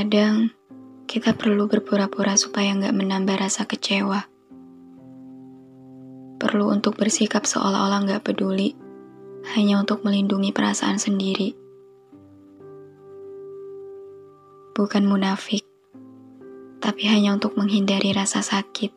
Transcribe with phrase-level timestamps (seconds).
[0.00, 0.48] Kadang,
[1.04, 4.32] kita perlu berpura-pura supaya nggak menambah rasa kecewa.
[6.40, 8.72] Perlu untuk bersikap seolah-olah nggak peduli,
[9.52, 11.52] hanya untuk melindungi perasaan sendiri.
[14.72, 15.68] Bukan munafik,
[16.80, 18.96] tapi hanya untuk menghindari rasa sakit.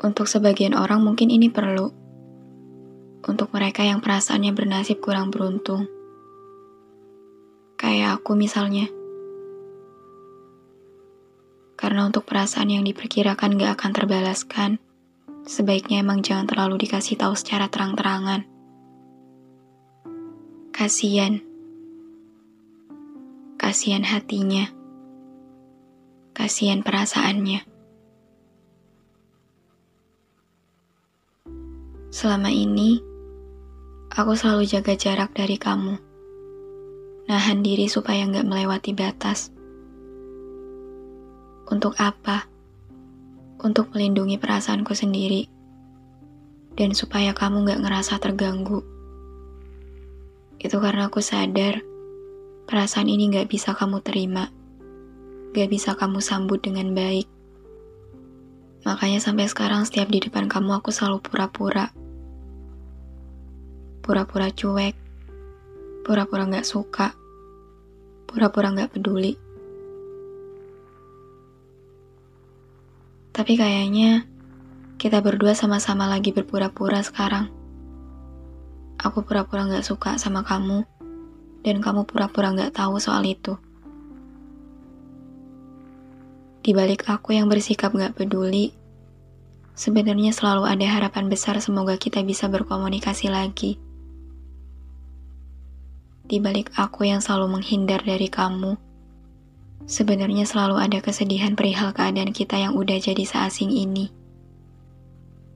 [0.00, 1.92] Untuk sebagian orang mungkin ini perlu.
[3.28, 5.93] Untuk mereka yang perasaannya bernasib kurang beruntung.
[8.14, 8.86] Aku misalnya.
[11.74, 14.70] Karena untuk perasaan yang diperkirakan gak akan terbalaskan,
[15.42, 18.46] sebaiknya emang jangan terlalu dikasih tahu secara terang-terangan.
[20.70, 21.42] Kasian.
[23.58, 24.70] Kasian hatinya.
[26.38, 27.66] Kasian perasaannya.
[32.14, 33.02] Selama ini,
[34.14, 36.03] aku selalu jaga jarak dari kamu.
[37.24, 39.48] Nahan diri supaya nggak melewati batas.
[41.68, 42.44] Untuk apa?
[43.64, 45.48] Untuk melindungi perasaanku sendiri.
[46.76, 48.84] Dan supaya kamu nggak ngerasa terganggu.
[50.60, 51.80] Itu karena aku sadar,
[52.68, 54.52] perasaan ini nggak bisa kamu terima.
[55.54, 57.30] Gak bisa kamu sambut dengan baik.
[58.82, 61.94] Makanya sampai sekarang setiap di depan kamu aku selalu pura-pura
[64.04, 64.92] pura-pura cuek,
[66.04, 67.16] pura-pura gak suka,
[68.28, 69.40] pura-pura gak peduli.
[73.32, 74.28] Tapi kayaknya
[75.00, 77.48] kita berdua sama-sama lagi berpura-pura sekarang.
[79.00, 80.84] Aku pura-pura gak suka sama kamu,
[81.64, 83.56] dan kamu pura-pura gak tahu soal itu.
[86.60, 88.76] Di balik aku yang bersikap gak peduli,
[89.72, 93.93] sebenarnya selalu ada harapan besar semoga kita bisa berkomunikasi lagi
[96.24, 98.80] di balik aku yang selalu menghindar dari kamu,
[99.84, 104.08] sebenarnya selalu ada kesedihan perihal keadaan kita yang udah jadi seasing ini.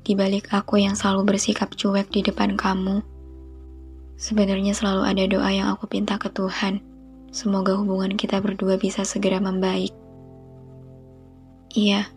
[0.04, 3.00] Di balik aku yang selalu bersikap cuek di depan kamu,
[4.20, 6.84] sebenarnya selalu ada doa yang aku pinta ke Tuhan.
[7.32, 9.92] Semoga hubungan kita berdua bisa segera membaik.
[11.72, 12.08] Iya,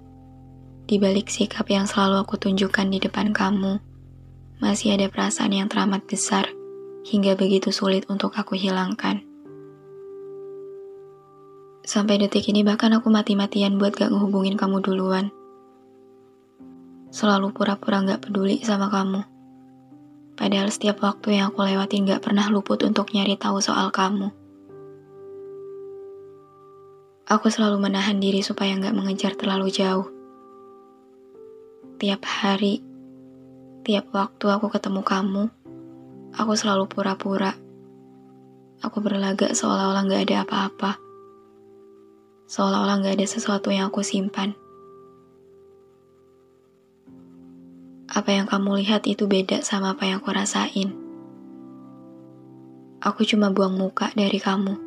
[0.87, 3.79] di balik sikap yang selalu aku tunjukkan di depan kamu,
[4.59, 6.47] masih ada perasaan yang teramat besar
[7.07, 9.25] hingga begitu sulit untuk aku hilangkan.
[11.81, 15.33] Sampai detik ini bahkan aku mati-matian buat gak ngehubungin kamu duluan.
[17.09, 19.25] Selalu pura-pura gak peduli sama kamu.
[20.37, 24.29] Padahal setiap waktu yang aku lewatin gak pernah luput untuk nyari tahu soal kamu.
[27.27, 30.07] Aku selalu menahan diri supaya gak mengejar terlalu jauh.
[31.97, 32.81] Tiap hari,
[33.81, 35.43] tiap waktu aku ketemu kamu,
[36.31, 37.51] Aku selalu pura-pura.
[38.79, 40.91] Aku berlagak seolah-olah gak ada apa-apa.
[42.47, 44.55] Seolah-olah gak ada sesuatu yang aku simpan.
[48.07, 50.95] Apa yang kamu lihat itu beda sama apa yang aku rasain.
[53.03, 54.79] Aku cuma buang muka dari kamu.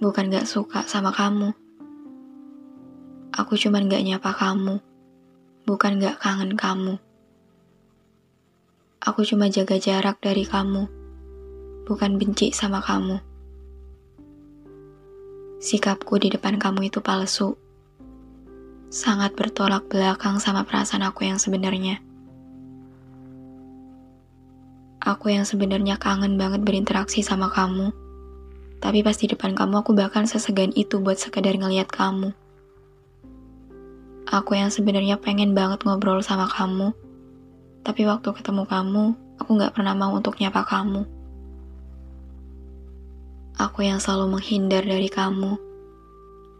[0.00, 1.52] Bukan gak suka sama kamu.
[3.36, 4.80] Aku cuma gak nyapa kamu.
[5.68, 6.96] Bukan gak kangen kamu.
[9.04, 10.88] Aku cuma jaga jarak dari kamu,
[11.84, 13.20] bukan benci sama kamu.
[15.60, 17.56] Sikapku di depan kamu itu palsu,
[18.88, 22.00] sangat bertolak belakang sama perasaan aku yang sebenarnya.
[25.06, 27.94] Aku yang sebenarnya kangen banget berinteraksi sama kamu.
[28.82, 32.34] Tapi pas di depan kamu aku bahkan sesegan itu buat sekedar ngeliat kamu.
[34.26, 36.90] Aku yang sebenarnya pengen banget ngobrol sama kamu.
[37.86, 39.04] Tapi waktu ketemu kamu,
[39.38, 41.06] aku gak pernah mau untuk nyapa kamu.
[43.62, 45.54] Aku yang selalu menghindar dari kamu.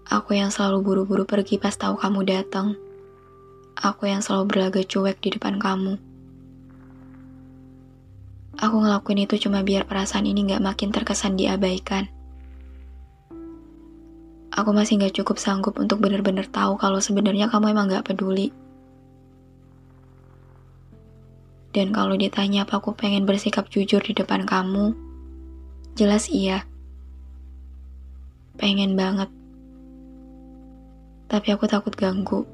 [0.06, 2.78] Aku yang selalu buru-buru pergi pas tahu kamu datang.
[3.74, 5.98] Aku yang selalu berlaga cuek di depan kamu.
[8.62, 12.06] Aku ngelakuin itu cuma biar perasaan ini gak makin terkesan diabaikan.
[14.54, 18.54] Aku masih gak cukup sanggup untuk bener-bener tahu kalau sebenarnya kamu emang gak peduli.
[21.76, 24.96] Dan kalau ditanya apa aku pengen bersikap jujur di depan kamu,
[25.92, 26.64] jelas iya.
[28.56, 29.28] Pengen banget.
[31.28, 32.48] Tapi aku takut ganggu.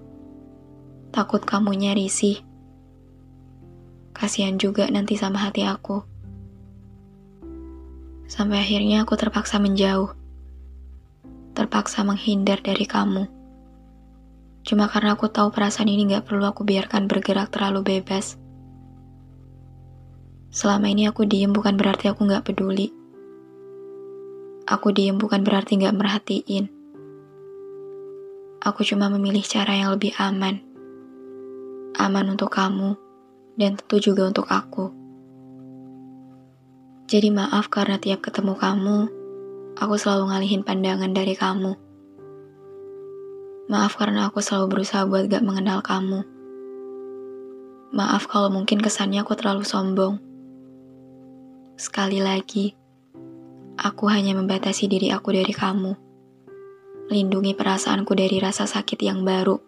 [1.15, 2.43] Takut kamunya risih.
[4.11, 6.03] Kasihan juga nanti sama hati aku.
[8.27, 10.11] Sampai akhirnya aku terpaksa menjauh.
[11.55, 13.31] Terpaksa menghindar dari kamu.
[14.67, 18.42] Cuma karena aku tahu perasaan ini gak perlu aku biarkan bergerak terlalu bebas.
[20.53, 22.93] Selama ini aku diem bukan berarti aku gak peduli.
[24.69, 26.69] Aku diem bukan berarti gak merhatiin.
[28.61, 30.61] Aku cuma memilih cara yang lebih aman.
[31.97, 33.01] Aman untuk kamu
[33.57, 34.93] dan tentu juga untuk aku.
[37.09, 38.99] Jadi maaf karena tiap ketemu kamu,
[39.81, 41.73] aku selalu ngalihin pandangan dari kamu.
[43.73, 46.29] Maaf karena aku selalu berusaha buat gak mengenal kamu.
[47.97, 50.32] Maaf kalau mungkin kesannya aku terlalu sombong.
[51.83, 52.71] Sekali lagi,
[53.75, 55.99] aku hanya membatasi diri aku dari kamu.
[57.11, 59.59] Lindungi perasaanku dari rasa sakit yang baru.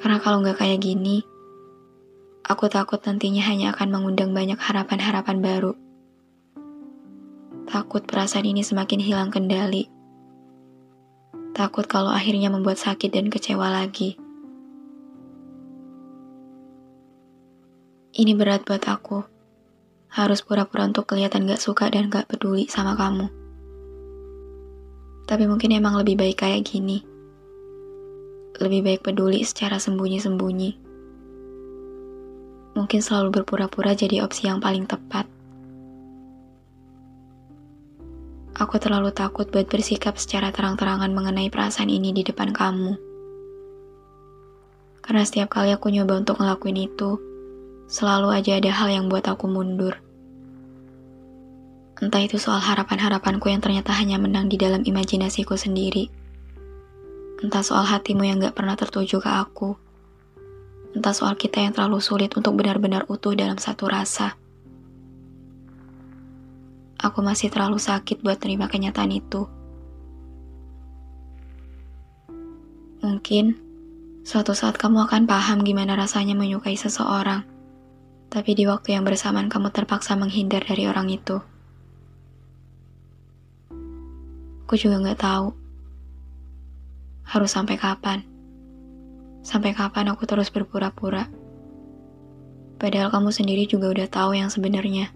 [0.00, 1.20] Karena kalau nggak kayak gini,
[2.46, 5.74] Aku takut nantinya hanya akan mengundang banyak harapan-harapan baru.
[7.66, 9.90] Takut perasaan ini semakin hilang kendali.
[11.58, 14.14] Takut kalau akhirnya membuat sakit dan kecewa lagi.
[18.14, 19.35] Ini berat buat aku.
[20.12, 23.26] Harus pura-pura untuk kelihatan gak suka dan gak peduli sama kamu.
[25.26, 27.02] Tapi mungkin emang lebih baik kayak gini.
[28.62, 30.86] Lebih baik peduli secara sembunyi-sembunyi
[32.76, 35.24] mungkin selalu berpura-pura jadi opsi yang paling tepat.
[38.56, 42.96] Aku terlalu takut buat bersikap secara terang-terangan mengenai perasaan ini di depan kamu.
[45.00, 47.20] Karena setiap kali aku nyoba untuk ngelakuin itu,
[47.86, 49.98] selalu aja ada hal yang buat aku mundur.
[51.96, 56.12] Entah itu soal harapan-harapanku yang ternyata hanya menang di dalam imajinasiku sendiri.
[57.40, 59.86] Entah soal hatimu yang gak pernah tertuju ke aku
[60.96, 64.32] entah soal kita yang terlalu sulit untuk benar-benar utuh dalam satu rasa.
[66.96, 69.44] Aku masih terlalu sakit buat terima kenyataan itu.
[73.04, 73.60] Mungkin
[74.24, 77.44] suatu saat kamu akan paham gimana rasanya menyukai seseorang,
[78.36, 81.40] tapi di waktu yang bersamaan kamu terpaksa menghindar dari orang itu.
[84.68, 85.56] Aku juga gak tahu
[87.32, 88.20] harus sampai kapan.
[89.40, 91.32] Sampai kapan aku terus berpura-pura?
[92.76, 95.15] Padahal kamu sendiri juga udah tahu yang sebenarnya.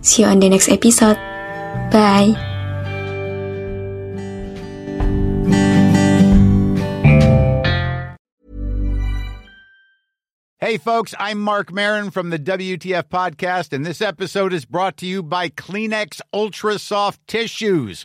[0.00, 1.16] See you on the next episode.
[1.90, 2.34] Bye.
[10.60, 15.06] Hey, folks, I'm Mark Marin from the WTF Podcast, and this episode is brought to
[15.06, 18.04] you by Kleenex Ultra Soft Tissues